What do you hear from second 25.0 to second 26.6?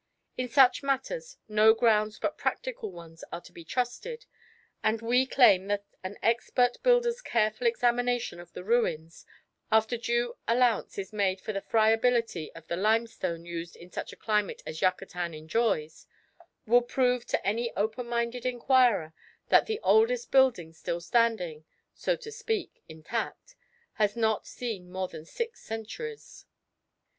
than six centuries.